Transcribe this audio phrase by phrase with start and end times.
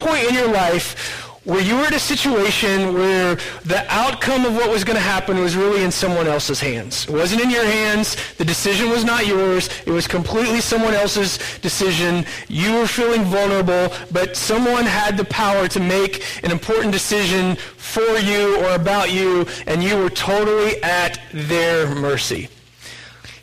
[0.00, 4.68] point in your life where you were in a situation where the outcome of what
[4.68, 7.06] was going to happen was really in someone else's hands.
[7.06, 8.16] It wasn't in your hands.
[8.36, 9.70] The decision was not yours.
[9.86, 12.26] It was completely someone else's decision.
[12.48, 18.18] You were feeling vulnerable, but someone had the power to make an important decision for
[18.18, 22.48] you or about you, and you were totally at their mercy.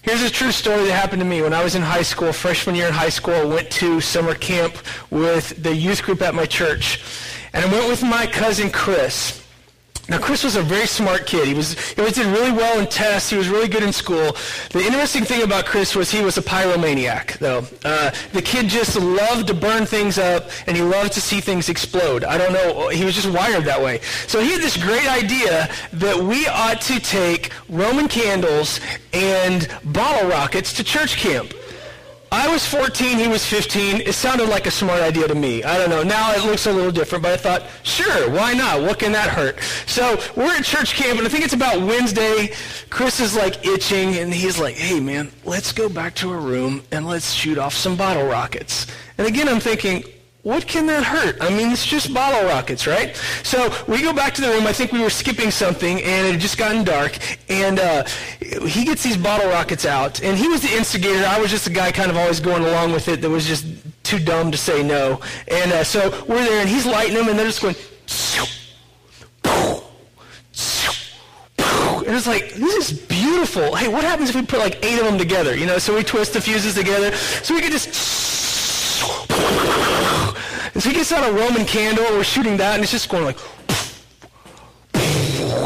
[0.08, 1.42] Here's a true story that happened to me.
[1.42, 4.34] When I was in high school, freshman year in high school, I went to summer
[4.36, 4.78] camp
[5.10, 7.04] with the youth group at my church.
[7.52, 9.46] And I went with my cousin Chris.
[10.10, 11.48] Now, Chris was a very smart kid.
[11.48, 13.30] He was he always did really well in tests.
[13.30, 14.38] He was really good in school.
[14.72, 17.66] The interesting thing about Chris was he was a pyromaniac, though.
[17.84, 21.68] Uh, the kid just loved to burn things up, and he loved to see things
[21.68, 22.24] explode.
[22.24, 22.88] I don't know.
[22.88, 24.00] He was just wired that way.
[24.28, 28.80] So he had this great idea that we ought to take Roman candles
[29.12, 31.54] and bottle rockets to church camp.
[32.32, 34.02] I was 14, he was 15.
[34.02, 35.64] It sounded like a smart idea to me.
[35.64, 36.04] I don't know.
[36.04, 38.82] Now it looks a little different, but I thought, sure, why not?
[38.82, 39.60] What can that hurt?
[39.86, 42.54] So we're at church camp, and I think it's about Wednesday.
[42.90, 46.84] Chris is like itching, and he's like, hey, man, let's go back to our room
[46.92, 48.88] and let's shoot off some bottle rockets.
[49.18, 50.04] And again, I'm thinking,
[50.48, 51.36] what can that hurt?
[51.42, 53.14] I mean, it's just bottle rockets, right?
[53.44, 54.66] So we go back to the room.
[54.66, 57.18] I think we were skipping something, and it had just gotten dark.
[57.50, 58.06] And uh,
[58.66, 61.26] he gets these bottle rockets out, and he was the instigator.
[61.26, 63.66] I was just the guy kind of always going along with it that was just
[64.04, 65.20] too dumb to say no.
[65.50, 67.76] And uh, so we're there, and he's lighting them, and they're just going,
[72.08, 73.76] and it's like, this is beautiful.
[73.76, 75.58] Hey, what happens if we put like eight of them together?
[75.58, 77.14] You know, so we twist the fuses together.
[77.18, 77.94] So we could just
[80.80, 83.38] so he gets out a Roman candle, we're shooting that, and it's just going like,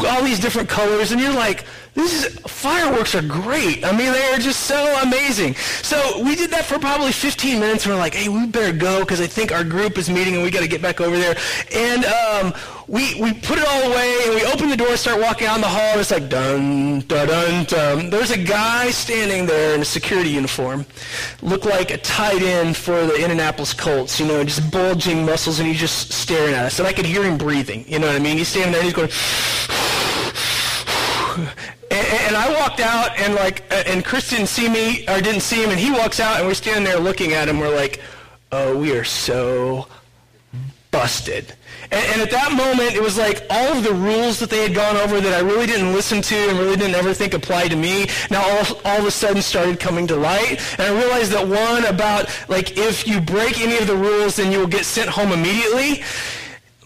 [0.08, 3.84] all these different colors, and you're like, this is, fireworks are great.
[3.84, 5.54] I mean, they are just so amazing.
[5.54, 9.00] So we did that for probably 15 minutes, and we're like, hey, we better go,
[9.00, 11.36] because I think our group is meeting, and we got to get back over there.
[11.74, 12.54] And um,
[12.88, 15.68] we, we put it all away, and we open the door, start walking out the
[15.68, 18.10] hall, and it's like, dun, dun, dun, dun.
[18.10, 20.86] There's a guy standing there in a security uniform,
[21.42, 25.68] looked like a tight end for the Indianapolis Colts, you know, just bulging muscles, and
[25.68, 26.78] he's just staring at us.
[26.78, 28.38] And I could hear him breathing, you know what I mean?
[28.38, 29.10] He's standing there, he's going,
[32.12, 35.70] and, I walked out, and like, and Chris didn't see me, or didn't see him,
[35.70, 37.58] and he walks out, and we're standing there looking at him.
[37.58, 38.00] We're like,
[38.50, 39.86] oh, we are so
[40.90, 41.54] busted.
[41.90, 44.74] And, and, at that moment, it was like all of the rules that they had
[44.74, 47.76] gone over that I really didn't listen to and really didn't ever think applied to
[47.76, 50.60] me, now all, all of a sudden started coming to light.
[50.78, 54.52] And I realized that one about, like, if you break any of the rules, then
[54.52, 56.02] you will get sent home immediately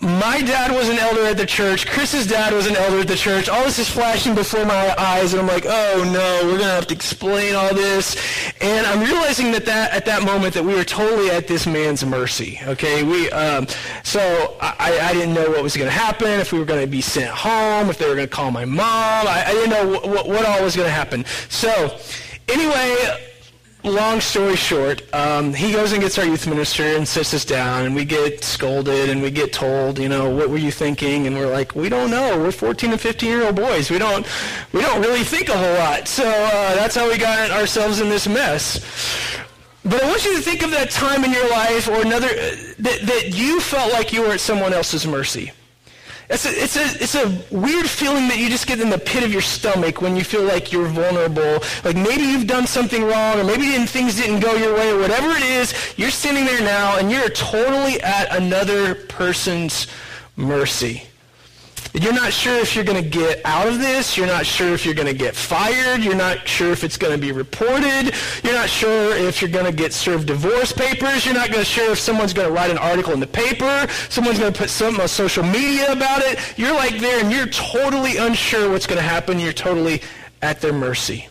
[0.07, 1.87] my dad was an elder at the church.
[1.87, 3.49] Chris's dad was an elder at the church.
[3.49, 6.87] All this is flashing before my eyes, and I'm like, oh no, we're gonna have
[6.89, 8.17] to explain all this.
[8.61, 12.05] And I'm realizing that, that at that moment that we were totally at this man's
[12.05, 12.59] mercy.
[12.65, 13.67] Okay, we um,
[14.05, 17.31] so I, I didn't know what was gonna happen, if we were gonna be sent
[17.31, 19.27] home, if they were gonna call my mom.
[19.27, 21.25] I, I didn't know what, all was gonna happen.
[21.49, 21.99] So
[22.49, 23.26] anyway
[23.91, 27.85] long story short, um, he goes and gets our youth minister and sits us down,
[27.87, 31.27] and we get scolded and we get told, you know, what were you thinking?
[31.27, 32.39] And we're like, we don't know.
[32.39, 33.91] We're 14 and 15 year old boys.
[33.91, 34.27] We don't,
[34.73, 36.09] we don't really think a whole lot.
[36.09, 38.81] So uh, that's how we got ourselves in this mess.
[39.85, 42.57] But I want you to think of that time in your life or another uh,
[42.81, 45.53] that, that you felt like you were at someone else's mercy.
[46.29, 49.23] It's a, it's, a, it's a weird feeling that you just get in the pit
[49.23, 51.63] of your stomach when you feel like you're vulnerable.
[51.85, 55.31] Like maybe you've done something wrong or maybe things didn't go your way or whatever
[55.31, 59.87] it is, you're standing there now and you're totally at another person's
[60.37, 61.05] mercy.
[61.99, 64.19] You're not sure if you're going to get out of this.
[64.19, 66.05] You're not sure if you're going to get fired.
[66.05, 68.13] You're not sure if it's going to be reported.
[68.45, 71.25] You're not sure if you're going to get served divorce papers.
[71.25, 73.87] You're not gonna sure if someone's going to write an article in the paper.
[74.11, 76.39] Someone's going to put something on social media about it.
[76.59, 79.39] You're like there and you're totally unsure what's going to happen.
[79.39, 80.03] You're totally
[80.43, 81.29] at their mercy.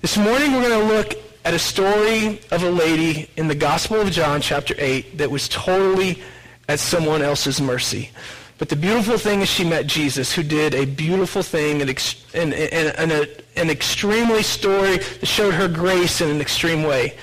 [0.00, 4.00] This morning we're going to look at a story of a lady in the Gospel
[4.00, 6.20] of John chapter 8 that was totally
[6.68, 8.10] at someone else's mercy.
[8.58, 11.90] But the beautiful thing is she met Jesus, who did a beautiful thing and,
[12.34, 17.14] and, and, and an extremely story that showed her grace in an extreme way.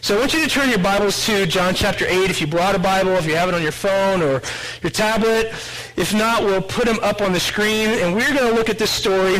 [0.00, 2.76] So I want you to turn your Bibles to John chapter 8 if you brought
[2.76, 4.40] a Bible, if you have it on your phone or
[4.80, 5.46] your tablet.
[5.96, 7.88] If not, we'll put them up on the screen.
[7.88, 9.38] And we're going to look at this story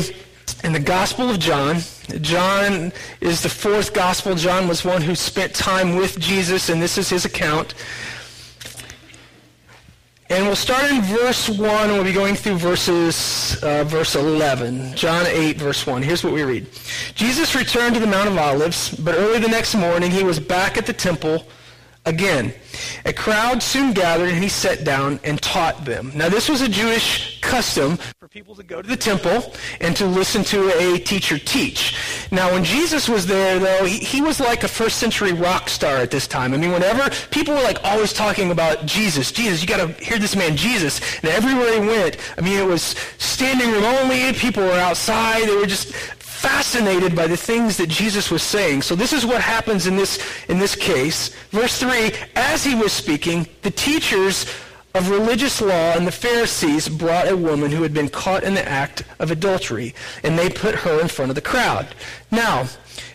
[0.64, 1.76] in the Gospel of John.
[2.20, 4.34] John is the fourth Gospel.
[4.34, 7.74] John was one who spent time with Jesus, and this is his account.
[10.30, 14.94] And we'll start in verse 1, and we'll be going through verses, uh, verse 11.
[14.94, 16.02] John 8, verse 1.
[16.02, 16.66] Here's what we read.
[17.14, 20.76] Jesus returned to the Mount of Olives, but early the next morning he was back
[20.76, 21.46] at the temple
[22.06, 22.54] Again,
[23.04, 26.10] a crowd soon gathered and he sat down and taught them.
[26.14, 30.06] Now this was a Jewish custom for people to go to the temple and to
[30.06, 31.96] listen to a teacher teach.
[32.30, 35.96] Now when Jesus was there though, he, he was like a first century rock star
[35.96, 36.54] at this time.
[36.54, 40.34] I mean whenever people were like always talking about Jesus, Jesus, you gotta hear this
[40.34, 41.00] man Jesus.
[41.18, 42.82] And everywhere he went, I mean it was
[43.18, 45.94] standing room only, people were outside, they were just
[46.38, 48.82] fascinated by the things that Jesus was saying.
[48.82, 51.34] So this is what happens in this, in this case.
[51.50, 54.46] Verse 3, as he was speaking, the teachers
[54.94, 58.66] of religious law and the Pharisees brought a woman who had been caught in the
[58.68, 61.88] act of adultery, and they put her in front of the crowd.
[62.30, 62.68] Now,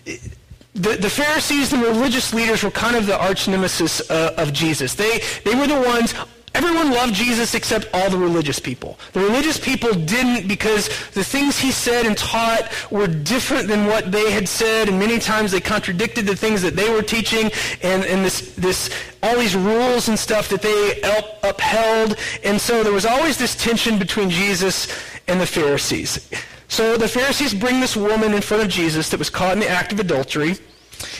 [0.05, 4.95] the, the Pharisees and religious leaders were kind of the arch nemesis uh, of Jesus.
[4.95, 6.13] They, they were the ones
[6.55, 8.99] Everyone loved Jesus except all the religious people.
[9.13, 14.11] The religious people didn't because the things he said and taught were different than what
[14.11, 17.51] they had said, and many times they contradicted the things that they were teaching,
[17.81, 18.91] and, and this, this,
[19.23, 21.01] all these rules and stuff that they
[21.43, 22.17] upheld.
[22.43, 24.87] And so there was always this tension between Jesus
[25.27, 26.29] and the Pharisees.
[26.67, 29.69] So the Pharisees bring this woman in front of Jesus that was caught in the
[29.69, 30.55] act of adultery.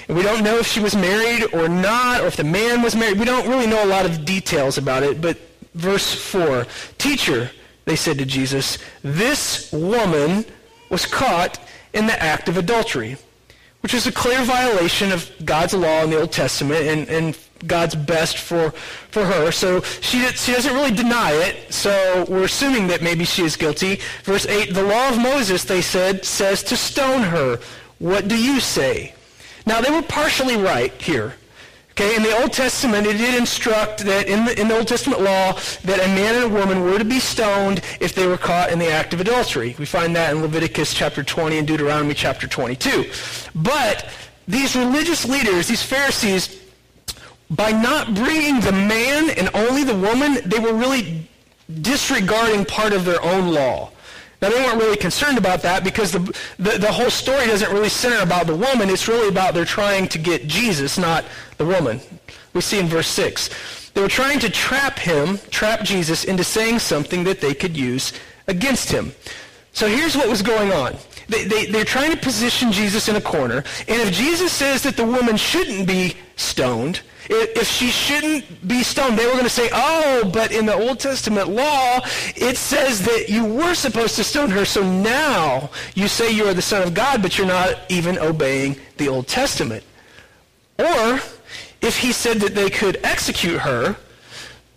[0.08, 2.96] And we don't know if she was married or not, or if the man was
[2.96, 3.20] married.
[3.20, 5.22] We don't really know a lot of details about it.
[5.22, 5.38] But
[5.74, 6.66] verse 4,
[6.98, 7.50] Teacher,
[7.86, 10.46] they said to Jesus, this woman
[10.90, 11.60] was caught
[11.94, 13.18] in the act of adultery,
[13.82, 17.38] which is a clear violation of God's law in the Old Testament and, and
[17.68, 18.72] God's best for,
[19.12, 19.52] for her.
[19.52, 21.74] So she, she doesn't really deny it.
[21.74, 24.00] So we're assuming that maybe she is guilty.
[24.24, 27.60] Verse 8, the law of Moses, they said, says to stone her.
[28.00, 29.14] What do you say?
[29.66, 31.36] Now, they were partially right here.
[31.92, 35.22] Okay, in the Old Testament, it did instruct that in the, in the Old Testament
[35.22, 38.72] law that a man and a woman were to be stoned if they were caught
[38.72, 39.76] in the act of adultery.
[39.78, 43.12] We find that in Leviticus chapter 20 and Deuteronomy chapter 22.
[43.54, 44.10] But
[44.48, 46.60] these religious leaders, these Pharisees,
[47.52, 51.30] by not bringing the man and only the woman, they were really
[51.82, 53.92] disregarding part of their own law.
[54.44, 56.20] Now, they weren't really concerned about that because the,
[56.60, 58.90] the, the, whole story doesn't really center about the woman.
[58.90, 61.24] It's really about they're trying to get Jesus, not
[61.58, 62.02] the woman.
[62.54, 63.92] We see in verse 6.
[63.94, 68.12] They were trying to trap him, trap Jesus, into saying something that they could use
[68.48, 69.14] against him.
[69.72, 70.98] So here's what was going on.
[71.28, 73.64] They, they, they're trying to position Jesus in a corner.
[73.88, 79.18] And if Jesus says that the woman shouldn't be stoned, if she shouldn't be stoned,
[79.18, 82.02] they were going to say, oh, but in the Old Testament law,
[82.36, 84.66] it says that you were supposed to stone her.
[84.66, 88.76] So now you say you are the Son of God, but you're not even obeying
[88.98, 89.84] the Old Testament.
[90.78, 91.22] Or
[91.82, 93.96] if he said that they could execute her,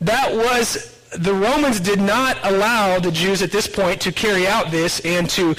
[0.01, 4.71] that was the Romans did not allow the Jews at this point to carry out
[4.71, 5.55] this and to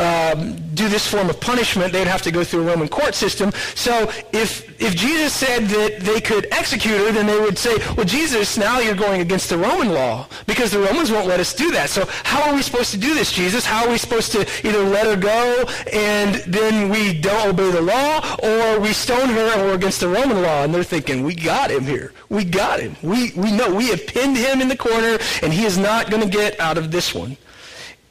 [0.00, 3.52] um, do this form of punishment, they'd have to go through a Roman court system.
[3.74, 8.06] So if, if Jesus said that they could execute her, then they would say, well,
[8.06, 11.70] Jesus, now you're going against the Roman law because the Romans won't let us do
[11.72, 11.90] that.
[11.90, 13.66] So how are we supposed to do this, Jesus?
[13.66, 17.82] How are we supposed to either let her go and then we don't obey the
[17.82, 20.64] law or we stone her and we're against the Roman law?
[20.64, 22.12] And they're thinking, we got him here.
[22.30, 22.96] We got him.
[23.02, 23.74] We, we know.
[23.74, 26.78] We have pinned him in the corner and he is not going to get out
[26.78, 27.36] of this one.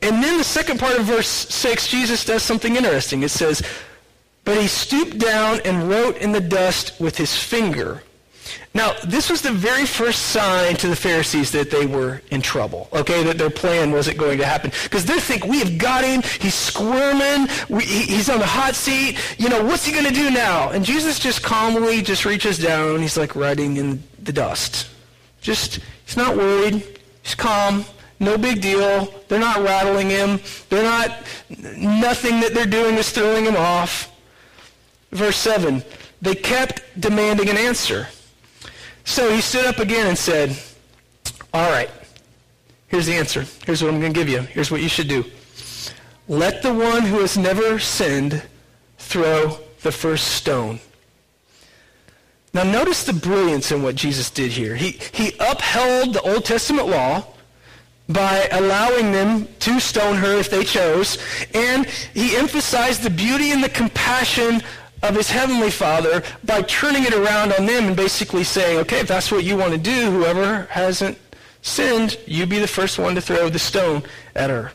[0.01, 3.24] And then the second part of verse 6, Jesus does something interesting.
[3.24, 3.62] It says,
[4.46, 8.01] But he stooped down and wrote in the dust with his finger.
[8.74, 12.88] Now, this was the very first sign to the Pharisees that they were in trouble,
[12.94, 14.72] okay, that their plan wasn't going to happen.
[14.84, 18.75] Because they think, we have got him, he's squirming, we, he, he's on the hot
[18.75, 20.70] seat, you know, what's he going to do now?
[20.70, 24.88] And Jesus just calmly just reaches down, he's like writing in the dust.
[25.41, 27.86] Just, he's not worried, he's calm,
[28.20, 29.14] no big deal.
[29.28, 30.40] They're not rattling him.
[30.70, 31.12] They're not,
[31.78, 34.12] nothing that they're doing is throwing him off.
[35.12, 35.84] Verse 7,
[36.22, 38.08] they kept demanding an answer.
[39.06, 40.58] So he stood up again and said,
[41.54, 41.90] all right,
[42.88, 43.46] here's the answer.
[43.66, 44.42] Here's what I'm going to give you.
[44.42, 45.26] Here's what you should do.
[46.28, 48.44] Let the one who has never sinned
[49.00, 50.80] throw the first stone.
[52.54, 54.76] Now notice the brilliance in what Jesus did here.
[54.76, 57.26] He, he upheld the Old Testament law
[58.10, 61.18] by allowing them to stone her if they chose.
[61.54, 64.62] And he emphasized the beauty and the compassion
[65.04, 69.08] of his heavenly father by turning it around on them and basically saying, okay, if
[69.08, 71.18] that's what you want to do, whoever hasn't
[71.62, 74.04] sinned, you be the first one to throw the stone
[74.36, 74.72] at her.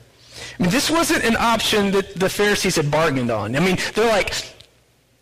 [0.59, 3.57] I mean, this wasn't an option that the Pharisees had bargained on.
[3.57, 4.33] I mean, they're like,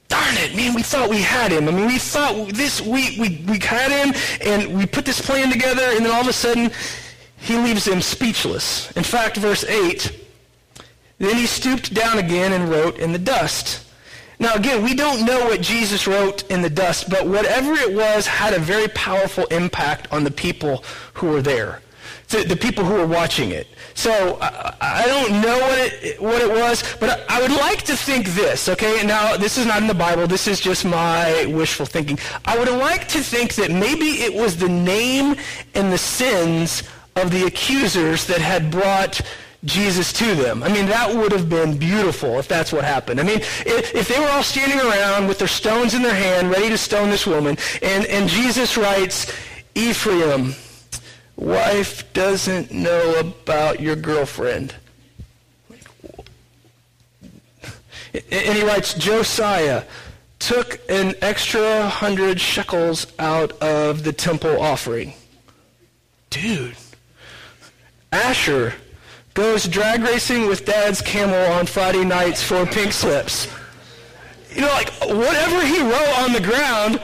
[0.09, 1.69] darn it, man, we thought we had him.
[1.69, 5.51] I mean, we thought this, we, we, we had him, and we put this plan
[5.51, 6.71] together, and then all of a sudden,
[7.43, 8.91] he leaves them speechless.
[8.93, 10.17] In fact, verse 8,
[11.19, 13.85] then he stooped down again and wrote in the dust.
[14.39, 18.29] Now, again, we don't know what Jesus wrote in the dust, but whatever it was
[18.29, 20.85] had a very powerful impact on the people
[21.15, 21.81] who were there,
[22.29, 23.67] the, the people who were watching it.
[23.95, 27.83] So I, I don't know what it, what it was, but I, I would like
[27.83, 29.05] to think this, okay?
[29.05, 30.29] Now, this is not in the Bible.
[30.29, 32.19] This is just my wishful thinking.
[32.45, 35.37] I would like to think that maybe it was the name
[35.75, 36.85] and the sins
[37.17, 39.21] of the accusers that had brought
[39.65, 40.63] Jesus to them.
[40.63, 43.21] I mean, that would have been beautiful if that's what happened.
[43.21, 46.51] I mean, if, if, they were all standing around with their stones in their hand,
[46.51, 49.33] ready to stone this woman, and, and Jesus writes,
[49.75, 50.55] Ephraim,
[51.37, 54.75] wife doesn't know about your girlfriend.
[58.15, 59.85] And he writes, Josiah
[60.39, 65.15] took an extra hundred shekels out of the temple offering.
[66.31, 66.77] Dude.
[68.13, 68.75] Asher
[69.35, 73.49] goes drag racing with dad's camel on Friday nights for pink slips.
[74.51, 77.01] You know, like whatever he wrote on the ground,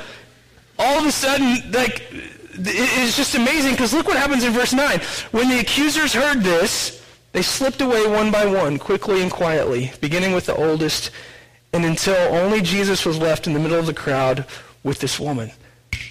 [0.78, 5.00] all of a sudden, like, it's just amazing because look what happens in verse 9.
[5.30, 10.32] When the accusers heard this, they slipped away one by one, quickly and quietly, beginning
[10.32, 11.10] with the oldest,
[11.72, 14.44] and until only Jesus was left in the middle of the crowd
[14.82, 15.52] with this woman.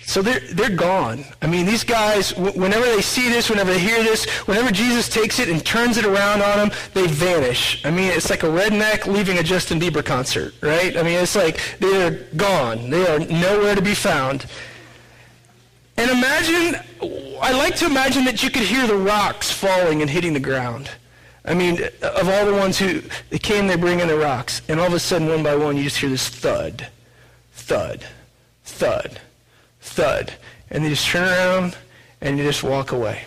[0.08, 1.26] So they're, they're gone.
[1.42, 5.38] I mean, these guys, whenever they see this, whenever they hear this, whenever Jesus takes
[5.38, 7.86] it and turns it around on them, they vanish.
[7.86, 10.96] I mean, it's like a redneck leaving a Justin Bieber concert, right?
[10.96, 12.90] I mean, it's like they're gone.
[12.90, 14.46] They are nowhere to be found.
[15.98, 16.80] And imagine,
[17.42, 20.90] I like to imagine that you could hear the rocks falling and hitting the ground.
[21.44, 24.62] I mean, of all the ones who they came, they bring in the rocks.
[24.70, 26.88] And all of a sudden, one by one, you just hear this thud,
[27.52, 28.06] thud,
[28.64, 29.20] thud
[29.88, 30.34] thud.
[30.70, 31.78] And they just turn around
[32.22, 33.26] and they just walk away.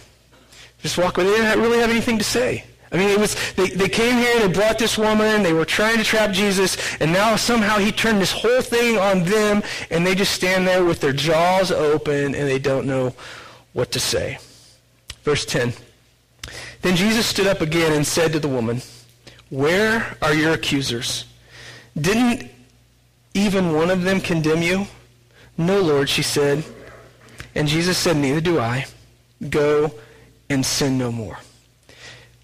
[0.82, 1.26] Just walk away.
[1.26, 2.64] They didn't really have anything to say.
[2.92, 5.98] I mean, it was they, they came here, they brought this woman, they were trying
[5.98, 10.16] to trap Jesus, and now somehow he turned this whole thing on them, and they
[10.16, 13.14] just stand there with their jaws open, and they don't know
[13.74, 14.38] what to say.
[15.22, 15.72] Verse 10.
[16.82, 18.82] Then Jesus stood up again and said to the woman,
[19.50, 21.26] Where are your accusers?
[21.96, 22.50] Didn't
[23.34, 24.86] even one of them condemn you?
[25.60, 26.64] No, Lord, she said.
[27.54, 28.86] And Jesus said, Neither do I.
[29.50, 29.92] Go
[30.48, 31.38] and sin no more.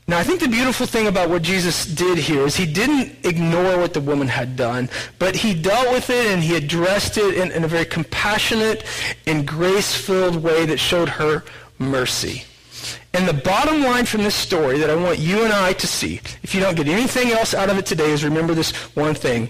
[0.06, 3.78] Now, I think the beautiful thing about what Jesus did here is he didn't ignore
[3.78, 7.50] what the woman had done, but he dealt with it and he addressed it in,
[7.52, 8.84] in a very compassionate
[9.26, 11.42] and grace-filled way that showed her
[11.78, 12.44] mercy.
[13.14, 16.20] And the bottom line from this story that I want you and I to see,
[16.42, 19.48] if you don't get anything else out of it today, is remember this one thing.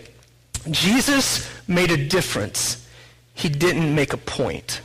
[0.70, 2.85] Jesus made a difference
[3.36, 4.80] he didn't make a point.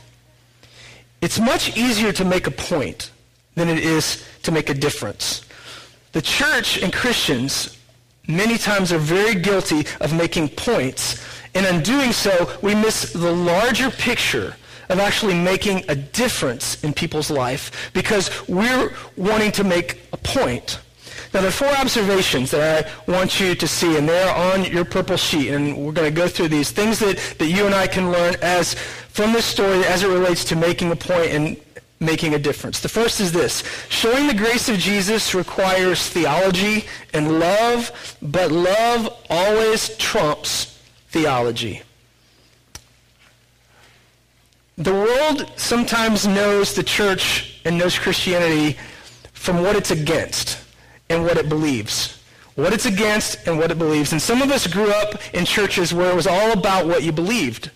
[1.20, 3.10] It's much easier to make a point
[3.54, 5.44] than it is to make a difference.
[6.12, 7.78] The church and Christians
[8.28, 13.32] many times are very guilty of making points, and in doing so, we miss the
[13.32, 14.56] larger picture
[14.88, 20.80] of actually making a difference in people's life because we're wanting to make a point.
[21.32, 24.84] Now, there are four observations that I want you to see, and they're on your
[24.84, 27.86] purple sheet, and we're going to go through these things that, that you and I
[27.86, 31.56] can learn as from this story as it relates to making a point and
[32.00, 32.80] making a difference.
[32.80, 33.62] The first is this.
[33.88, 36.84] Showing the grace of Jesus requires theology
[37.14, 41.82] and love, but love always trumps theology.
[44.76, 48.78] The world sometimes knows the church and knows Christianity
[49.32, 50.58] from what it's against
[51.12, 52.18] and what it believes.
[52.54, 54.12] What it's against and what it believes.
[54.12, 57.12] And some of us grew up in churches where it was all about what you
[57.12, 57.70] believed.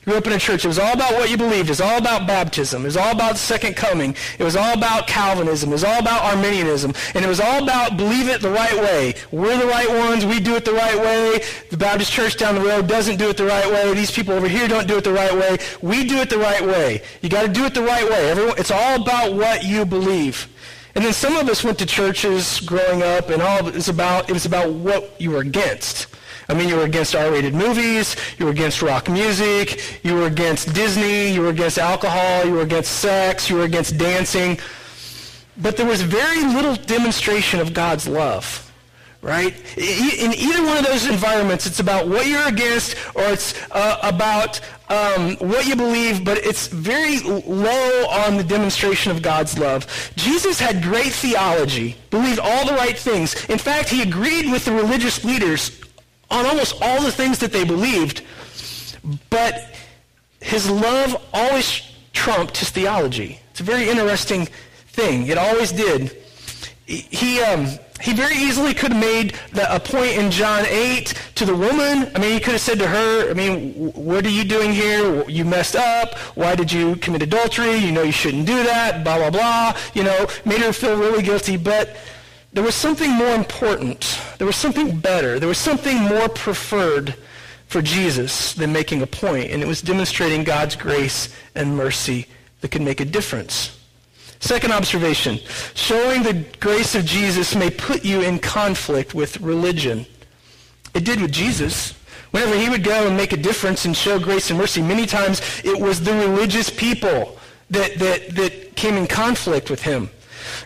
[0.00, 0.64] You grew up in a church.
[0.64, 1.68] It was all about what you believed.
[1.68, 2.82] It was all about baptism.
[2.82, 4.16] It was all about the second coming.
[4.38, 5.68] It was all about Calvinism.
[5.68, 6.92] It was all about Arminianism.
[7.14, 9.14] And it was all about believe it the right way.
[9.30, 10.24] We're the right ones.
[10.24, 11.44] We do it the right way.
[11.70, 13.92] The Baptist church down the road doesn't do it the right way.
[13.94, 15.58] These people over here don't do it the right way.
[15.82, 17.02] We do it the right way.
[17.20, 18.30] You got to do it the right way.
[18.30, 20.48] Everyone, it's all about what you believe.
[20.94, 24.28] And then some of us went to churches growing up, and all it was about
[24.28, 26.06] it was about what you were against.
[26.48, 30.74] I mean, you were against R-rated movies, you were against rock music, you were against
[30.74, 34.58] Disney, you were against alcohol, you were against sex, you were against dancing.
[35.56, 38.71] But there was very little demonstration of God's love
[39.22, 39.54] right?
[39.76, 44.60] In either one of those environments, it's about what you're against or it's uh, about
[44.88, 49.86] um, what you believe, but it's very low on the demonstration of God's love.
[50.16, 53.44] Jesus had great theology, believed all the right things.
[53.46, 55.80] In fact, he agreed with the religious leaders
[56.28, 58.22] on almost all the things that they believed,
[59.30, 59.74] but
[60.40, 63.38] his love always trumped his theology.
[63.52, 64.48] It's a very interesting
[64.88, 65.28] thing.
[65.28, 66.16] It always did.
[66.86, 67.68] He, um,
[68.02, 72.10] He very easily could have made the, a point in John 8 to the woman.
[72.14, 75.28] I mean, he could have said to her, I mean, what are you doing here?
[75.28, 76.18] You messed up.
[76.34, 77.76] Why did you commit adultery?
[77.76, 79.04] You know you shouldn't do that.
[79.04, 79.78] Blah, blah, blah.
[79.94, 81.56] You know, made her feel really guilty.
[81.56, 81.96] But
[82.52, 84.18] there was something more important.
[84.38, 85.38] There was something better.
[85.38, 87.14] There was something more preferred
[87.68, 92.26] for Jesus than making a point, and it was demonstrating God's grace and mercy
[92.60, 93.78] that could make a difference.
[94.42, 95.38] Second observation,
[95.74, 100.04] showing the grace of Jesus may put you in conflict with religion.
[100.94, 101.92] It did with Jesus.
[102.32, 105.40] Whenever he would go and make a difference and show grace and mercy, many times
[105.62, 107.38] it was the religious people
[107.70, 110.10] that, that, that came in conflict with him.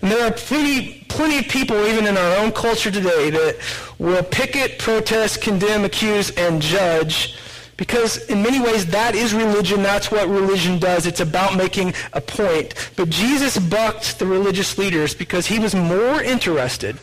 [0.01, 3.59] And there are plenty, plenty of people, even in our own culture today, that
[3.99, 7.37] will picket, protest, condemn, accuse, and judge
[7.77, 9.83] because in many ways that is religion.
[9.83, 11.07] That's what religion does.
[11.07, 12.75] It's about making a point.
[12.97, 16.99] But Jesus bucked the religious leaders because he was more interested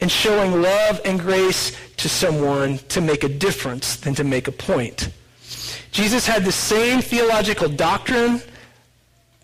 [0.00, 4.52] in showing love and grace to someone to make a difference than to make a
[4.52, 5.10] point.
[5.92, 8.42] Jesus had the same theological doctrine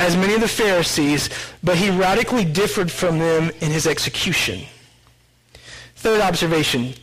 [0.01, 1.29] as many of the Pharisees,
[1.63, 4.61] but he radically differed from them in his execution.
[5.97, 6.95] Third observation.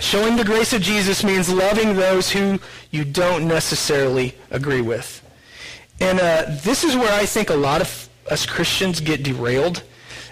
[0.00, 2.58] Showing the grace of Jesus means loving those who
[2.90, 5.22] you don't necessarily agree with.
[6.00, 9.82] And uh, this is where I think a lot of us Christians get derailed,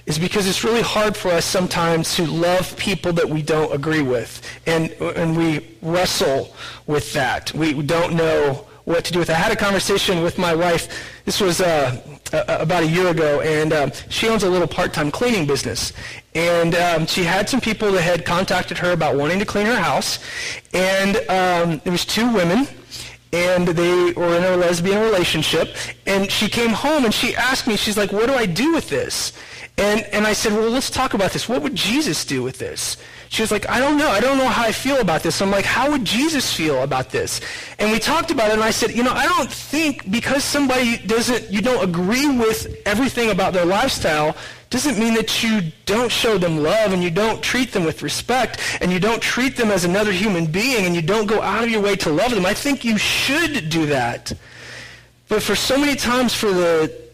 [0.06, 4.02] is because it's really hard for us sometimes to love people that we don't agree
[4.02, 4.40] with.
[4.66, 6.54] And, and we wrestle
[6.86, 7.52] with that.
[7.52, 9.32] We don't know what to do with it.
[9.32, 10.88] I had a conversation with my wife.
[11.24, 12.00] This was uh,
[12.32, 15.92] about a year ago, and um, she owns a little part-time cleaning business.
[16.36, 19.76] And um, she had some people that had contacted her about wanting to clean her
[19.76, 20.18] house,
[20.74, 22.68] and um, there was two women,
[23.32, 25.74] and they were in a lesbian relationship.
[26.06, 28.90] And she came home and she asked me, she's like, "What do I do with
[28.90, 29.32] this?"
[29.78, 31.48] And and I said, "Well, let's talk about this.
[31.48, 34.08] What would Jesus do with this?" She was like, I don't know.
[34.08, 35.42] I don't know how I feel about this.
[35.42, 37.40] I'm like, how would Jesus feel about this?
[37.78, 40.98] And we talked about it, and I said, you know, I don't think because somebody
[40.98, 44.36] doesn't, you don't agree with everything about their lifestyle,
[44.70, 48.60] doesn't mean that you don't show them love and you don't treat them with respect
[48.80, 51.70] and you don't treat them as another human being and you don't go out of
[51.70, 52.44] your way to love them.
[52.44, 54.32] I think you should do that.
[55.28, 57.05] But for so many times for the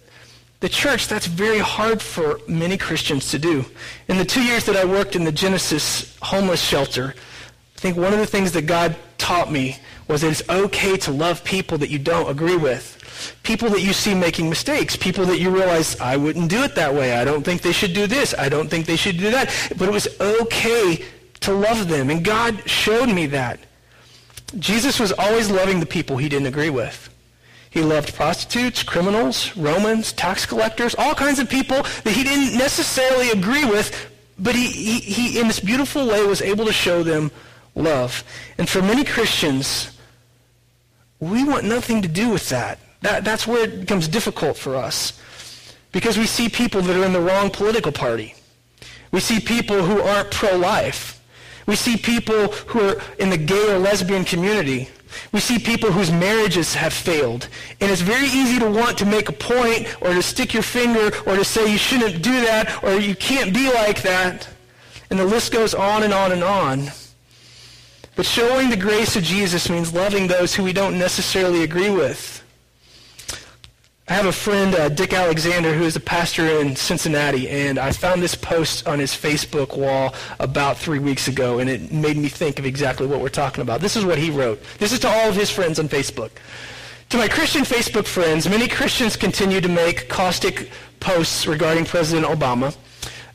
[0.63, 3.65] the church, that's very hard for many Christians to do.
[4.07, 7.17] In the two years that I worked in the Genesis homeless shelter,
[7.77, 11.11] I think one of the things that God taught me was that it's okay to
[11.11, 13.41] love people that you don't agree with.
[13.43, 14.95] People that you see making mistakes.
[14.95, 17.15] People that you realize, I wouldn't do it that way.
[17.15, 18.33] I don't think they should do this.
[18.39, 19.53] I don't think they should do that.
[19.77, 21.05] But it was okay
[21.41, 22.09] to love them.
[22.09, 23.59] And God showed me that.
[24.61, 27.12] Jesus was always loving the people he didn't agree with.
[27.73, 33.31] He loved prostitutes, criminals, Romans, tax collectors, all kinds of people that he didn't necessarily
[33.31, 37.31] agree with, but he, he, he, in this beautiful way, was able to show them
[37.75, 38.25] love.
[38.59, 39.99] And for many Christians,
[41.19, 42.79] we want nothing to do with that.
[43.01, 43.25] that.
[43.25, 45.19] That's where it becomes difficult for us.
[45.93, 48.35] Because we see people that are in the wrong political party.
[49.13, 51.25] We see people who aren't pro-life.
[51.67, 54.91] We see people who are in the gay or lesbian community
[55.33, 57.49] we see people whose marriages have failed.
[57.81, 61.11] And it's very easy to want to make a point or to stick your finger
[61.27, 64.49] or to say you shouldn't do that or you can't be like that.
[65.11, 66.91] And the list goes on and on and on.
[68.15, 72.42] But showing the grace of Jesus means loving those who we don't necessarily agree with.
[74.09, 77.93] I have a friend, uh, Dick Alexander, who is a pastor in Cincinnati, and I
[77.93, 82.29] found this post on his Facebook wall about three weeks ago, and it made me
[82.29, 83.81] think of exactly what we're talking about.
[83.81, 84.61] This is what he wrote.
[84.79, 86.31] This is to all of his friends on Facebook.
[87.11, 92.77] To my Christian Facebook friends, many Christians continue to make caustic posts regarding President Obama,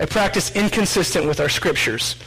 [0.02, 2.18] a practice inconsistent with our scriptures.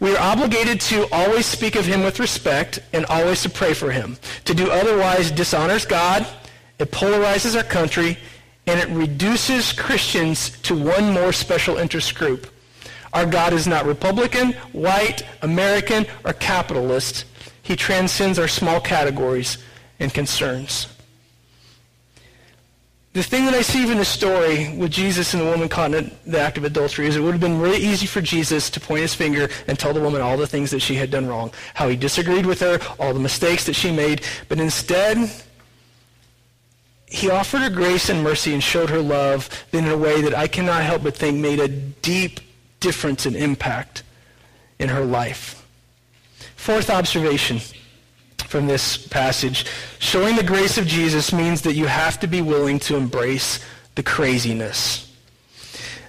[0.00, 3.90] We are obligated to always speak of him with respect and always to pray for
[3.90, 4.16] him.
[4.46, 6.26] To do otherwise dishonors God
[6.80, 8.18] it polarizes our country,
[8.66, 12.52] and it reduces Christians to one more special interest group.
[13.12, 17.26] Our God is not Republican, white, American, or capitalist.
[17.62, 19.58] He transcends our small categories
[19.98, 20.86] and concerns.
[23.12, 26.12] The thing that I see in the story with Jesus and the woman caught in
[26.24, 29.02] the act of adultery is it would have been really easy for Jesus to point
[29.02, 31.88] his finger and tell the woman all the things that she had done wrong, how
[31.88, 34.22] he disagreed with her, all the mistakes that she made.
[34.48, 35.28] But instead,
[37.10, 40.46] he offered her grace and mercy and showed her love in a way that I
[40.46, 42.38] cannot help but think made a deep
[42.78, 44.04] difference and impact
[44.78, 45.66] in her life.
[46.54, 47.60] Fourth observation
[48.38, 49.66] from this passage,
[49.98, 53.58] showing the grace of Jesus means that you have to be willing to embrace
[53.96, 55.12] the craziness.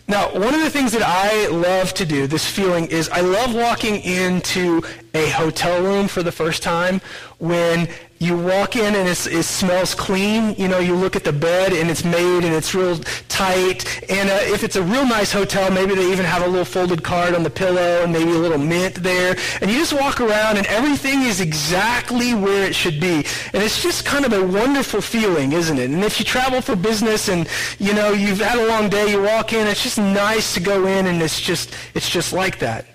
[0.07, 3.55] Now, one of the things that I love to do, this feeling, is I love
[3.55, 4.83] walking into
[5.13, 7.01] a hotel room for the first time
[7.39, 7.87] when
[8.21, 10.53] you walk in and it smells clean.
[10.55, 12.97] You know, you look at the bed and it's made and it's real
[13.29, 13.81] tight.
[14.11, 17.03] And uh, if it's a real nice hotel, maybe they even have a little folded
[17.03, 19.35] card on the pillow and maybe a little mint there.
[19.59, 23.25] And you just walk around and everything is exactly where it should be.
[23.53, 25.89] And it's just kind of a wonderful feeling, isn't it?
[25.89, 27.47] And if you travel for business and,
[27.79, 30.85] you know, you've had a long day, you walk in, it's just nice to go
[30.85, 32.85] in and it's just, it's just like that.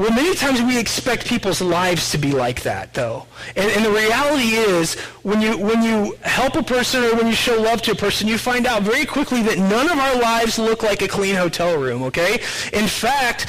[0.00, 3.26] Well, many times we expect people's lives to be like that, though.
[3.54, 7.34] And, and, the reality is, when you, when you help a person or when you
[7.34, 10.58] show love to a person, you find out very quickly that none of our lives
[10.58, 12.40] look like a clean hotel room, okay?
[12.72, 13.46] In fact,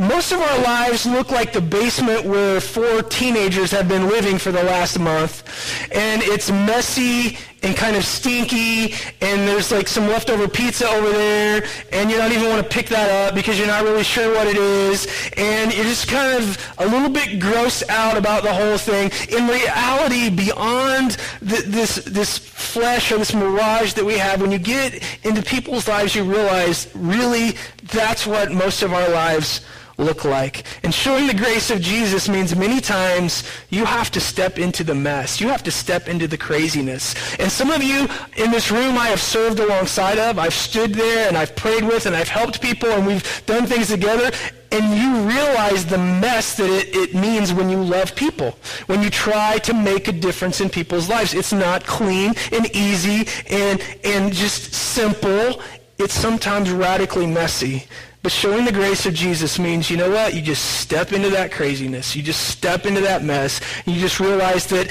[0.00, 4.50] most of our lives look like the basement where four teenagers have been living for
[4.50, 5.44] the last month.
[5.92, 11.62] And it's messy and kind of stinky, and there's like some leftover pizza over there,
[11.92, 14.46] and you don't even want to pick that up because you're not really sure what
[14.46, 18.78] it is, and you're just kind of a little bit grossed out about the whole
[18.78, 19.10] thing.
[19.28, 24.58] In reality, beyond the, this, this flesh or this mirage that we have, when you
[24.58, 27.56] get into people's lives, you realize really
[27.92, 29.60] that's what most of our lives
[30.00, 30.64] look like.
[30.82, 34.94] And showing the grace of Jesus means many times you have to step into the
[34.94, 35.40] mess.
[35.40, 37.14] You have to step into the craziness.
[37.38, 40.38] And some of you in this room I have served alongside of.
[40.38, 43.88] I've stood there and I've prayed with and I've helped people and we've done things
[43.88, 44.30] together.
[44.72, 49.10] And you realize the mess that it, it means when you love people, when you
[49.10, 51.34] try to make a difference in people's lives.
[51.34, 55.60] It's not clean and easy and, and just simple.
[55.98, 57.86] It's sometimes radically messy.
[58.22, 60.34] But showing the grace of Jesus means, you know what?
[60.34, 62.14] You just step into that craziness.
[62.14, 63.60] You just step into that mess.
[63.86, 64.88] You just realize that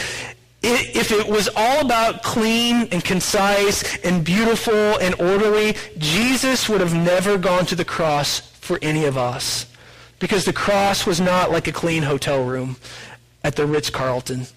[0.61, 6.81] it, if it was all about clean and concise and beautiful and orderly, Jesus would
[6.81, 9.67] have never gone to the cross for any of us.
[10.17, 12.77] Because the cross was not like a clean hotel room
[13.43, 14.47] at the Ritz-Carlton.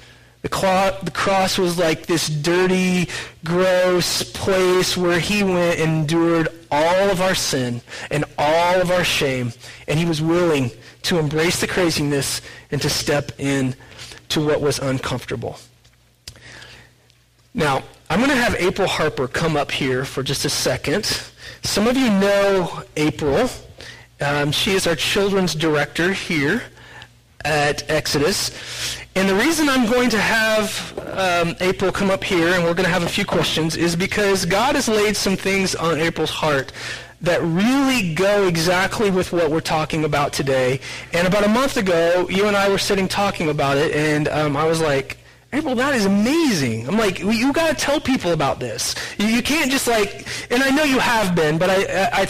[0.41, 3.09] The, the cross was like this dirty,
[3.45, 9.05] gross place where he went and endured all of our sin and all of our
[9.05, 9.53] shame.
[9.87, 10.71] And he was willing
[11.03, 13.77] to embrace the craziness and to step in
[14.31, 15.59] to what was uncomfortable.
[17.55, 21.05] Now, I'm going to have April Harper come up here for just a second.
[21.63, 23.49] Some of you know April.
[24.21, 26.63] Um, she is our children's director here
[27.45, 28.51] at Exodus.
[29.15, 32.87] And the reason I'm going to have um, April come up here and we're going
[32.87, 36.73] to have a few questions is because God has laid some things on April's heart
[37.23, 40.81] that really go exactly with what we're talking about today.
[41.13, 44.57] And about a month ago, you and I were sitting talking about it, and um,
[44.57, 45.19] I was like,
[45.55, 46.89] April, that is amazing.
[46.89, 48.95] I'm like, you got to tell people about this.
[49.19, 52.29] You, you, can't just like, and I know you have been, but I, I,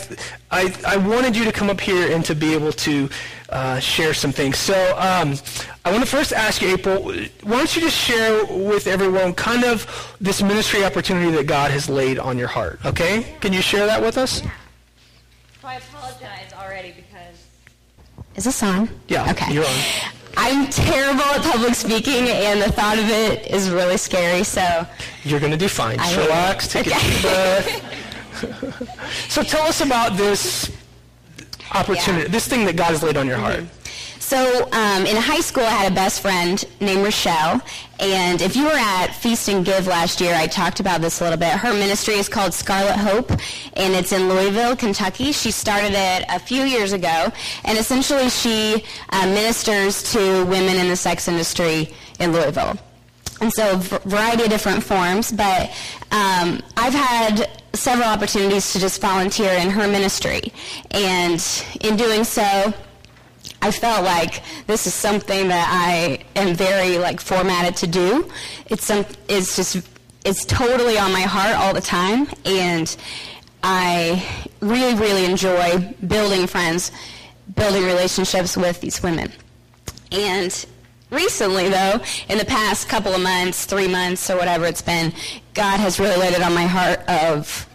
[0.51, 3.09] I, I wanted you to come up here and to be able to
[3.53, 4.59] uh, share some things.
[4.59, 5.35] So um,
[5.85, 9.65] I want to first ask you, April, why don't you just share with everyone kind
[9.65, 13.37] of this ministry opportunity that God has laid on your heart, okay?
[13.41, 14.43] Can you share that with us?
[14.43, 14.51] Yeah.
[15.65, 17.47] I apologize already because...
[18.35, 18.89] Is this on?
[19.09, 19.53] Yeah, okay.
[19.53, 19.81] you're on.
[20.37, 24.45] I'm terrible at public speaking, and the thought of it is really scary.
[24.45, 24.87] So
[25.25, 25.99] you're going to do fine.
[25.99, 26.97] Just relax, take okay.
[26.97, 29.29] a deep breath.
[29.29, 30.71] so tell us about this
[31.75, 32.33] opportunity, yeah.
[32.33, 33.61] this thing that God has laid on your heart.
[33.61, 33.83] Mm-hmm.
[34.23, 37.61] So um, in high school, I had a best friend named Rochelle.
[38.01, 41.25] And if you were at Feast and Give last year, I talked about this a
[41.25, 41.51] little bit.
[41.51, 45.33] Her ministry is called Scarlet Hope, and it's in Louisville, Kentucky.
[45.33, 47.31] She started it a few years ago.
[47.65, 52.79] And essentially, she uh, ministers to women in the sex industry in Louisville.
[53.43, 55.31] And so a variety of different forms.
[55.31, 55.71] But
[56.11, 60.53] um, I've had several opportunities to just volunteer in her ministry.
[60.91, 61.43] And
[61.81, 62.73] in doing so,
[63.61, 68.31] I felt like this is something that I am very like formatted to do.
[68.67, 69.89] It's some it's just
[70.25, 72.95] it's totally on my heart all the time and
[73.63, 74.27] I
[74.61, 76.91] really really enjoy building friends,
[77.55, 79.31] building relationships with these women.
[80.11, 80.67] And
[81.13, 85.13] recently though, in the past couple of months, 3 months or whatever it's been,
[85.55, 87.69] God has really laid it on my heart of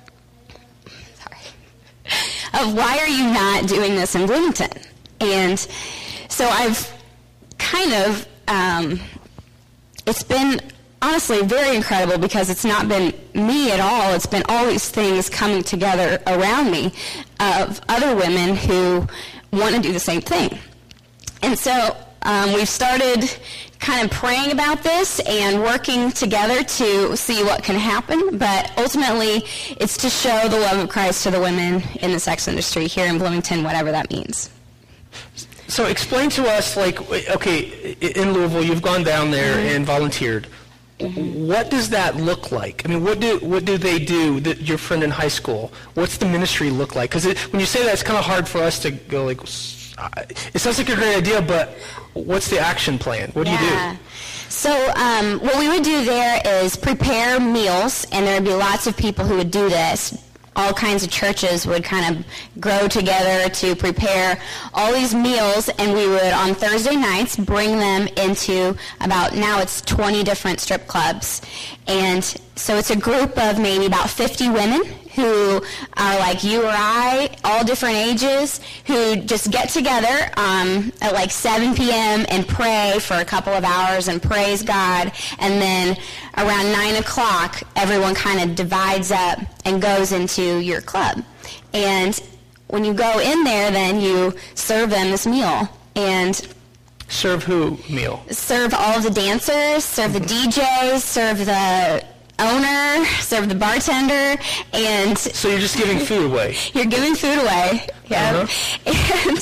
[1.16, 1.38] sorry.
[2.62, 4.72] Of why are you not doing this in Bloomington?
[5.20, 5.60] And
[6.30, 6.92] so I've
[7.58, 9.00] kind of, um,
[10.06, 10.60] it's been
[11.02, 14.14] honestly very incredible because it's not been me at all.
[14.14, 16.94] It's been all these things coming together around me
[17.40, 19.08] of other women who
[19.52, 20.58] want to do the same thing.
[21.42, 21.96] And so
[22.28, 23.24] um, we've started
[23.80, 28.38] kind of praying about this and working together to see what can happen.
[28.38, 29.46] But ultimately,
[29.80, 33.08] it's to show the love of Christ to the women in the sex industry here
[33.08, 34.52] in Bloomington, whatever that means.
[35.70, 39.76] So explain to us, like, okay, in Louisville, you've gone down there mm-hmm.
[39.76, 40.48] and volunteered.
[41.00, 41.48] Mm-hmm.
[41.48, 42.84] What does that look like?
[42.86, 44.40] I mean, what do what do they do?
[44.40, 45.72] That your friend in high school.
[45.94, 47.12] What's the ministry look like?
[47.12, 49.40] Because when you say that, it's kind of hard for us to go like.
[50.54, 51.70] It sounds like a great idea, but
[52.14, 53.32] what's the action plan?
[53.32, 53.92] What do yeah.
[53.92, 54.04] you do?
[54.50, 58.88] So um, what we would do there is prepare meals, and there would be lots
[58.88, 60.24] of people who would do this
[60.58, 62.26] all kinds of churches would kind of
[62.60, 64.42] grow together to prepare
[64.74, 69.82] all these meals, and we would on Thursday nights bring them into about now it's
[69.82, 71.44] 20 different strip clubs.
[71.86, 72.24] And
[72.56, 74.82] so it's a group of maybe about 50 women
[75.18, 75.62] who
[75.98, 81.32] are like you or I, all different ages, who just get together um, at like
[81.32, 82.26] 7 p.m.
[82.30, 85.12] and pray for a couple of hours and praise God.
[85.40, 85.98] And then
[86.38, 91.24] around 9 o'clock, everyone kind of divides up and goes into your club.
[91.74, 92.18] And
[92.68, 95.68] when you go in there, then you serve them this meal.
[95.96, 96.40] And
[97.10, 98.22] Serve who meal?
[98.30, 102.06] Serve all the dancers, serve the DJs, serve the
[102.40, 104.42] owner, serve the bartender,
[104.74, 106.56] and so you're just giving food away.
[106.74, 108.32] You're giving food away, yeah.
[108.36, 109.28] Uh-huh.
[109.28, 109.38] And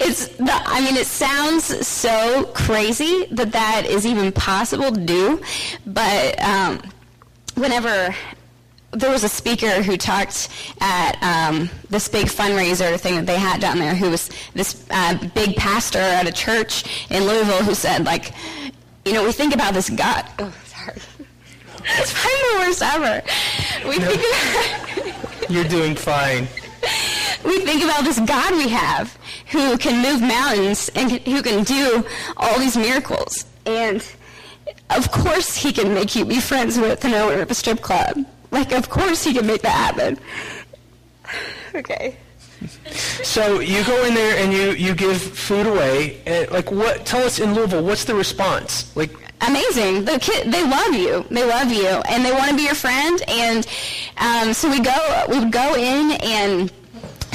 [0.00, 5.40] it's the, I mean, it sounds so crazy that that is even possible to do,
[5.86, 6.80] but um,
[7.54, 8.14] whenever
[8.92, 10.48] there was a speaker who talked
[10.80, 15.18] at um, this big fundraiser thing that they had down there, who was this uh,
[15.34, 18.32] big pastor at a church in Louisville, who said like,
[19.04, 20.24] you know, we think about this God.
[21.86, 23.22] It's probably the worst ever.
[23.88, 24.10] We no.
[24.10, 26.48] think You're doing fine.
[27.44, 29.16] We think about this God we have
[29.50, 32.04] who can move mountains and who can do
[32.36, 33.46] all these miracles.
[33.64, 34.04] And
[34.90, 38.26] of course he can make you be friends with an owner of a strip club.
[38.50, 40.18] Like, of course he can make that happen.
[41.74, 42.16] okay.
[43.22, 46.22] So you go in there and you, you give food away.
[46.26, 47.04] And like, what?
[47.04, 48.94] Tell us in Louisville, what's the response?
[48.96, 50.04] Like, amazing.
[50.04, 51.24] The kid, they love you.
[51.30, 53.22] They love you, and they want to be your friend.
[53.28, 53.66] And
[54.18, 56.72] um, so we go, we would go in and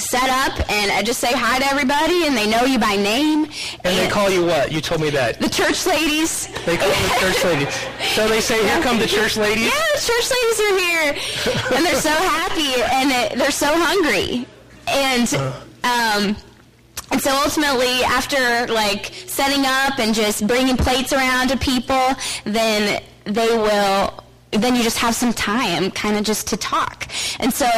[0.02, 3.46] set up and I just say hi to everybody and they know you by name.
[3.46, 3.54] And,
[3.86, 4.72] and, they call you what?
[4.72, 5.40] You told me that.
[5.40, 6.48] The church ladies.
[6.66, 7.74] They call the church ladies.
[8.16, 9.66] So they say, here come the church ladies?
[9.66, 11.78] Yeah, the church ladies are here.
[11.78, 14.48] and they're so happy and they're so hungry.
[14.88, 16.18] And uh.
[16.18, 16.36] um,
[17.12, 22.10] and so ultimately, after like setting up and just bringing plates around to people,
[22.46, 27.08] then they will, then you just have some time kind of just to talk.
[27.40, 27.70] And so,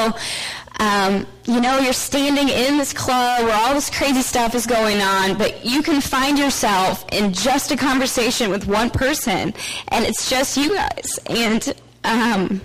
[0.80, 5.02] um, you know, you're standing in this club where all this crazy stuff is going
[5.02, 9.54] on, but you can find yourself in just a conversation with one person,
[9.90, 11.20] and it's just you guys.
[11.28, 12.62] And, um,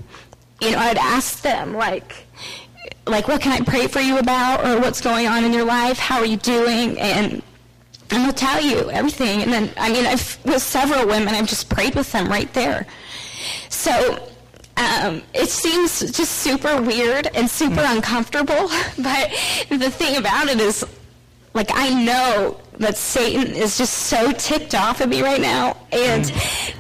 [0.61, 2.27] you know, I'd ask them, like,
[3.09, 5.99] like, what can I pray for you about, or what's going on in your life?
[5.99, 6.99] How are you doing?
[6.99, 7.43] And
[8.11, 9.43] and they'll tell you everything.
[9.43, 12.87] And then, I mean, I've with several women, I've just prayed with them right there.
[13.69, 14.29] So
[14.79, 17.97] um, it seems just super weird and super mm.
[17.97, 18.71] uncomfortable.
[18.99, 19.31] But
[19.69, 20.85] the thing about it is,
[21.55, 26.25] like, I know that Satan is just so ticked off at me right now, and
[26.25, 26.75] mm.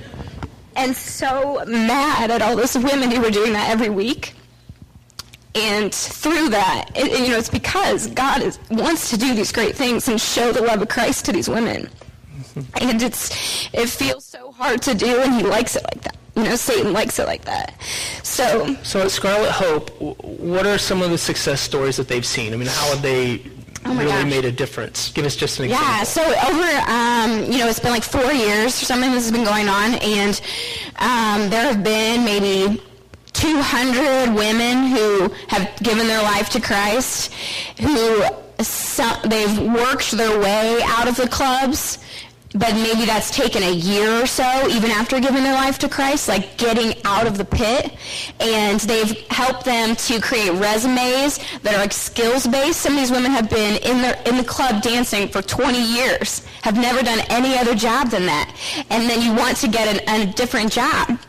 [0.76, 4.34] and so mad at all those women who were doing that every week.
[5.58, 9.74] And through that, it, you know, it's because God is, wants to do these great
[9.74, 11.88] things and show the love of Christ to these women.
[12.80, 16.16] And it's, it feels so hard to do, and He likes it like that.
[16.34, 17.80] You know, Satan likes it like that.
[18.24, 22.52] So, so at Scarlet Hope, what are some of the success stories that they've seen?
[22.52, 23.42] I mean, how have they
[23.84, 24.30] oh really gosh.
[24.30, 25.12] made a difference?
[25.12, 25.88] Give us just an example.
[25.88, 29.32] Yeah, so over, um, you know, it's been like four years or something this has
[29.32, 30.40] been going on, and
[30.98, 32.80] um, there have been maybe
[33.38, 37.32] 200 women who have given their life to Christ,
[37.80, 38.20] who
[39.28, 41.98] they've worked their way out of the clubs,
[42.54, 46.26] but maybe that's taken a year or so, even after giving their life to Christ,
[46.26, 47.94] like getting out of the pit.
[48.40, 52.80] And they've helped them to create resumes that are like skills based.
[52.80, 56.44] Some of these women have been in the in the club dancing for 20 years,
[56.62, 58.52] have never done any other job than that.
[58.90, 61.20] And then you want to get an, a different job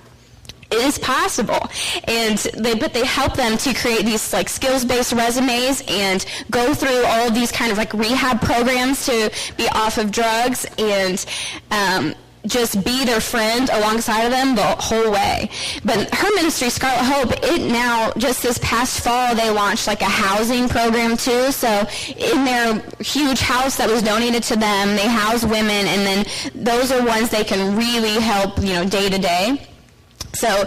[0.71, 1.69] it is possible
[2.07, 6.73] and they but they help them to create these like skills based resumes and go
[6.73, 11.25] through all of these kind of like rehab programs to be off of drugs and
[11.71, 12.13] um,
[12.45, 15.49] just be their friend alongside of them the whole way.
[15.83, 20.05] But her ministry, Scarlet Hope, it now, just this past fall, they launched like a
[20.05, 21.51] housing program too.
[21.51, 26.25] So in their huge house that was donated to them, they house women, and then
[26.55, 29.67] those are ones they can really help, you know, day to day.
[30.33, 30.65] So,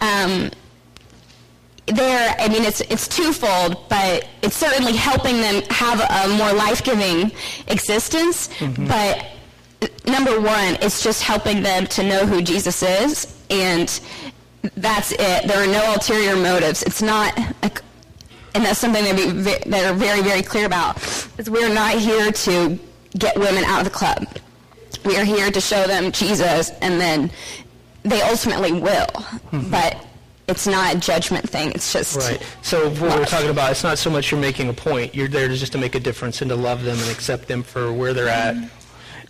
[0.00, 0.50] um,
[1.86, 7.30] there, I mean, it's, it's twofold, but it's certainly helping them have a more life-giving
[7.68, 8.48] existence.
[8.58, 8.88] Mm-hmm.
[8.88, 9.26] But
[10.06, 14.00] number one, it's just helping them to know who Jesus is, and
[14.76, 15.46] that's it.
[15.46, 16.82] There are no ulterior motives.
[16.82, 17.80] It's not, like,
[18.54, 19.30] and that's something that, we,
[19.70, 20.96] that are very, very clear about.
[21.38, 22.78] Is we're not here to
[23.16, 24.26] get women out of the club.
[25.04, 27.30] We are here to show them Jesus, and then
[28.06, 29.06] they ultimately will.
[29.06, 29.70] Mm-hmm.
[29.70, 30.06] But
[30.48, 31.72] it's not a judgment thing.
[31.72, 32.42] It's just right.
[32.62, 33.18] So what love.
[33.18, 35.14] we're talking about, it's not so much you're making a point.
[35.14, 37.62] You're there to just to make a difference and to love them and accept them
[37.62, 38.70] for where they're at, and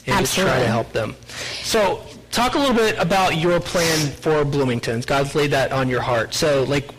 [0.06, 0.52] Absolutely.
[0.52, 1.16] to try to help them.
[1.62, 5.00] So talk a little bit about your plan for Bloomington.
[5.00, 6.34] God's laid that on your heart.
[6.34, 6.90] So like,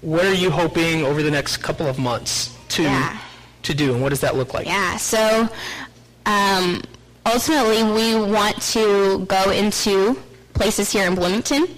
[0.00, 3.18] what are you hoping over the next couple of months to yeah.
[3.62, 4.66] to do, and what does that look like?
[4.66, 4.96] Yeah.
[4.96, 5.48] So.
[6.26, 6.82] Um,
[7.24, 10.22] ultimately, we want to go into
[10.58, 11.68] places here in Bloomington.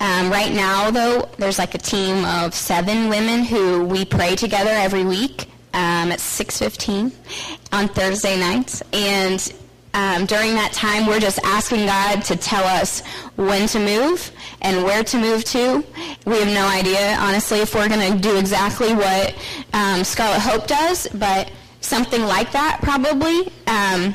[0.00, 4.70] Um, right now, though, there's like a team of seven women who we pray together
[4.70, 7.12] every week um, at 6.15
[7.72, 8.82] on Thursday nights.
[8.92, 9.52] And
[9.94, 13.00] um, during that time, we're just asking God to tell us
[13.36, 15.82] when to move and where to move to.
[16.26, 19.34] We have no idea, honestly, if we're going to do exactly what
[19.72, 23.50] um, Scarlet Hope does, but something like that probably.
[23.66, 24.14] Um,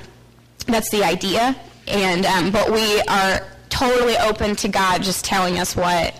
[0.67, 1.55] that's the idea.
[1.87, 3.41] And um, but we are
[3.73, 6.13] totally open to God just telling us what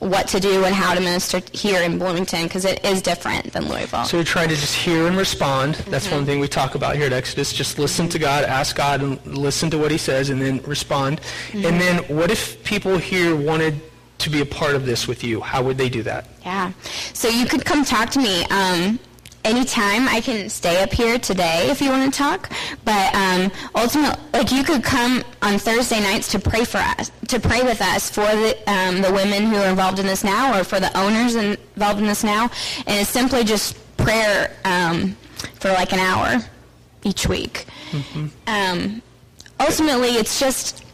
[0.00, 3.68] what to do and how to minister here in Bloomington because it is different than
[3.68, 4.04] Louisville.
[4.04, 5.74] So you're trying to just hear and respond.
[5.74, 6.16] That's mm-hmm.
[6.16, 7.52] one thing we talk about here at Exodus.
[7.52, 11.20] Just listen to God, ask God, and listen to what He says, and then respond.
[11.20, 11.66] Mm-hmm.
[11.66, 13.78] And then, what if people here wanted
[14.18, 15.40] to be a part of this with you?
[15.40, 16.28] How would they do that?
[16.42, 16.72] Yeah.
[17.12, 18.44] So you could come talk to me.
[18.44, 18.98] Um,
[19.44, 22.50] anytime I can stay up here today if you want to talk.
[22.84, 27.40] But um, ultimately, like you could come on Thursday nights to pray for us, to
[27.40, 30.64] pray with us for the um, the women who are involved in this now, or
[30.64, 32.50] for the owners involved in this now.
[32.86, 35.16] And it's simply just prayer um,
[35.54, 36.40] for like an hour
[37.04, 37.66] each week.
[37.90, 38.26] Mm-hmm.
[38.46, 39.02] Um,
[39.58, 40.84] ultimately, it's just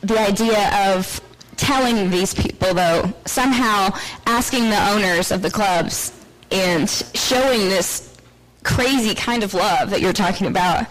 [0.00, 1.20] the idea of
[1.56, 3.90] telling these people, though, somehow
[4.26, 6.12] asking the owners of the clubs
[6.52, 8.16] and showing this
[8.62, 10.86] crazy kind of love that you're talking about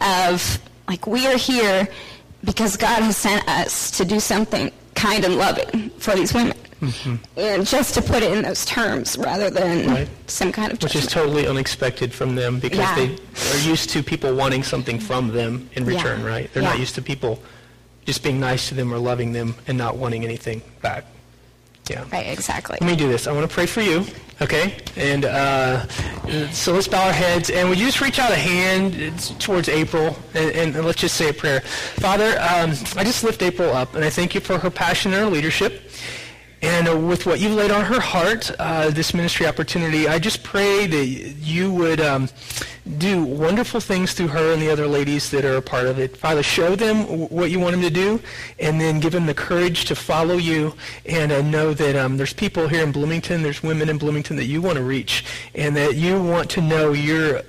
[0.00, 1.88] of like we are here
[2.44, 6.56] because God has sent us to do something kind and loving for these women.
[6.80, 7.16] Mm-hmm.
[7.36, 10.08] And just to put it in those terms rather than right.
[10.26, 10.94] some kind of judgment.
[10.94, 12.94] Which is totally unexpected from them because yeah.
[12.94, 13.18] they
[13.52, 16.26] are used to people wanting something from them in return, yeah.
[16.26, 16.52] right?
[16.54, 16.70] They're yeah.
[16.70, 17.42] not used to people
[18.06, 21.04] just being nice to them or loving them and not wanting anything back.
[21.90, 22.04] Yeah.
[22.10, 22.78] Right, exactly.
[22.80, 23.26] Let me do this.
[23.26, 24.06] I want to pray for you,
[24.40, 24.76] okay?
[24.96, 25.86] And uh,
[26.50, 27.50] so let's bow our heads.
[27.50, 31.28] And would you just reach out a hand towards April and, and let's just say
[31.28, 31.60] a prayer.
[31.60, 35.22] Father, um, I just lift April up, and I thank you for her passion and
[35.22, 35.90] her leadership.
[36.62, 40.42] And uh, with what you've laid on her heart, uh, this ministry opportunity, I just
[40.42, 42.28] pray that you would um,
[42.98, 46.16] do wonderful things through her and the other ladies that are a part of it.
[46.16, 48.20] Father, show them what you want them to do,
[48.58, 50.74] and then give them the courage to follow you
[51.06, 54.46] and uh, know that um, there's people here in Bloomington, there's women in Bloomington that
[54.46, 57.40] you want to reach, and that you want to know your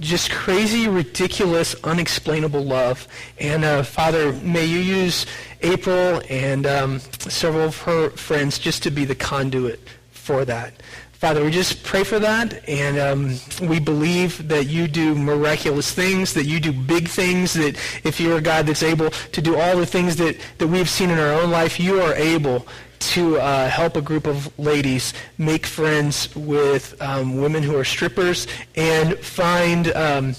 [0.00, 3.06] just crazy, ridiculous, unexplainable love.
[3.38, 5.26] And uh, Father, may you use
[5.60, 10.82] April and um, several of her friends just to be the conduit for that.
[11.12, 16.32] Father, we just pray for that, and um, we believe that you do miraculous things,
[16.32, 19.76] that you do big things, that if you're a God that's able to do all
[19.76, 22.66] the things that, that we've seen in our own life, you are able
[23.00, 28.46] to uh, help a group of ladies make friends with um, women who are strippers
[28.76, 30.34] and find um,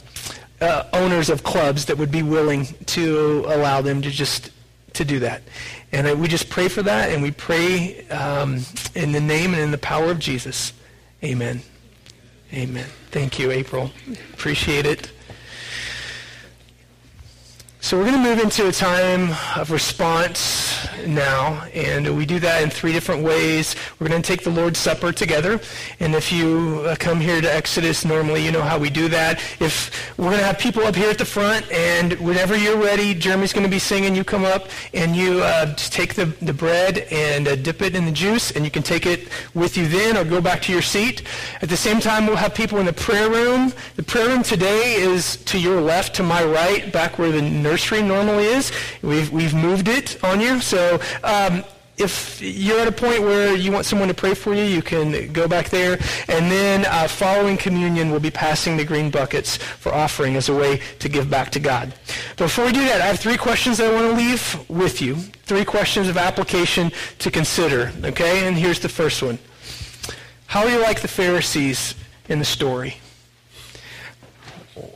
[0.62, 4.52] uh, owners of clubs that would be willing to allow them to just
[4.94, 5.42] to do that.
[5.92, 8.62] And we just pray for that, and we pray um,
[8.96, 10.74] in the name and in the power of Jesus.
[11.24, 11.62] Amen.
[12.54, 12.88] Amen.
[13.12, 13.92] Thank you, April.
[14.34, 15.12] Appreciate it.
[17.80, 22.62] So we're going to move into a time of response now, and we do that
[22.62, 23.76] in three different ways.
[24.00, 25.60] We're going to take the Lord's Supper together,
[26.00, 29.40] and if you uh, come here to Exodus, normally you know how we do that.
[29.60, 33.14] If we're going to have people up here at the front, and whenever you're ready,
[33.14, 34.16] Jeremy's going to be singing.
[34.16, 37.96] You come up and you uh, just take the, the bread and uh, dip it
[37.96, 40.72] in the juice, and you can take it with you then, or go back to
[40.72, 41.24] your seat.
[41.62, 43.72] At the same time, we'll have people in the prayer room.
[43.96, 48.02] The prayer room today is to your left, to my right, back where the nursery
[48.02, 48.72] normally is.
[49.02, 50.91] We've we've moved it on you, so.
[51.24, 51.64] Um,
[51.98, 55.32] if you're at a point where you want someone to pray for you, you can
[55.32, 56.00] go back there.
[56.28, 60.56] And then uh, following communion, we'll be passing the green buckets for offering as a
[60.56, 61.94] way to give back to God.
[62.38, 65.16] Before we do that, I have three questions that I want to leave with you.
[65.46, 67.92] Three questions of application to consider.
[68.04, 68.48] Okay?
[68.48, 69.38] And here's the first one.
[70.48, 71.96] How are you like the Pharisees
[72.30, 73.01] in the story?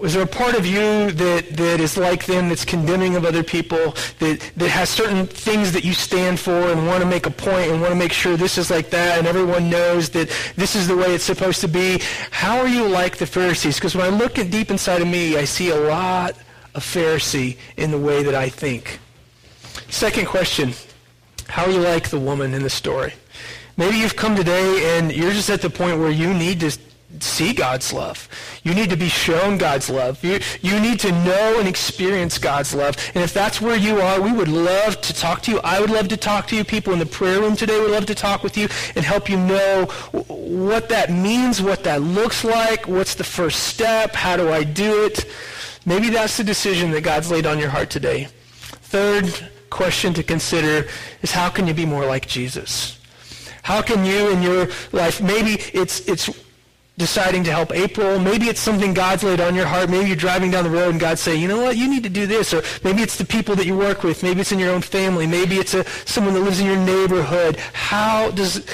[0.02, 3.44] Is there a part of you that, that is like them, that's condemning of other
[3.44, 7.32] people, that, that has certain things that you stand for and want to make a
[7.32, 10.78] point and want to make sure this is like that and everyone knows that this
[10.78, 12.02] is the way it's supposed to be?
[12.32, 13.76] How are you like the Pharisees?
[13.76, 16.38] Because when I look at deep inside of me, I see a lot
[16.74, 19.00] of Pharisee in the way that I think.
[19.90, 20.74] Second question,
[21.50, 23.14] how are you like the woman in the story?
[23.76, 26.72] Maybe you've come today and you're just at the point where you need to
[27.24, 28.28] see God's love.
[28.64, 30.24] You need to be shown God's love.
[30.24, 32.98] You, you need to know and experience God's love.
[33.14, 35.60] And if that's where you are, we would love to talk to you.
[35.64, 36.64] I would love to talk to you.
[36.64, 39.38] People in the prayer room today would love to talk with you and help you
[39.38, 39.86] know
[40.28, 45.06] what that means, what that looks like, what's the first step, how do I do
[45.06, 45.26] it.
[45.86, 48.28] Maybe that's the decision that God's laid on your heart today.
[48.62, 50.88] Third question to consider
[51.22, 53.00] is how can you be more like Jesus?
[53.62, 56.30] How can you in your life, maybe it's, it's
[56.98, 58.20] deciding to help April.
[58.20, 59.90] Maybe it's something God's laid on your heart.
[59.90, 62.10] Maybe you're driving down the road and God's saying, you know what, you need to
[62.10, 62.54] do this.
[62.54, 64.24] Or maybe it's the people that you work with.
[64.24, 65.28] Maybe it's in your own family.
[65.28, 67.58] Maybe it's a, someone that lives in your neighborhood.
[67.74, 68.66] How does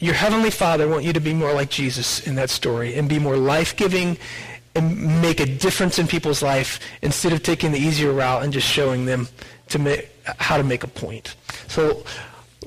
[0.00, 3.18] your Heavenly Father want you to be more like Jesus in that story and be
[3.18, 4.16] more life-giving
[4.74, 8.66] and make a difference in people's life instead of taking the easier route and just
[8.66, 9.28] showing them
[9.68, 11.36] to make, how to make a point.
[11.68, 12.02] So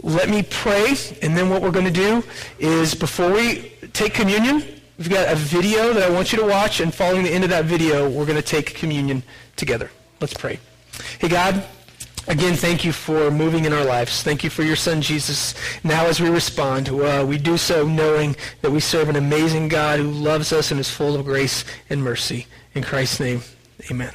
[0.04, 2.24] let me pray, and then what we're going to do
[2.60, 4.64] is before we take communion,
[5.00, 7.50] we've got a video that I want you to watch, and following the end of
[7.50, 9.24] that video, we're going to take communion
[9.56, 9.90] together.
[10.22, 10.60] Let's pray.
[11.20, 11.64] Hey, God,
[12.28, 14.22] again, thank you for moving in our lives.
[14.22, 15.56] Thank you for your son, Jesus.
[15.84, 20.00] Now as we respond, uh, we do so knowing that we serve an amazing God
[20.00, 22.46] who loves us and is full of grace and mercy.
[22.76, 23.42] In Christ's name,
[23.90, 24.14] amen.